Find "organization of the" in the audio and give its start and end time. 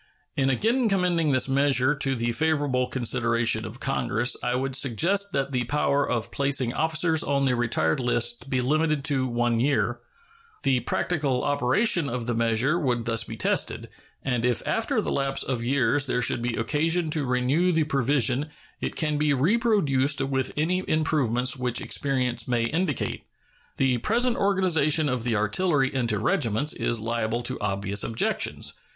24.35-25.35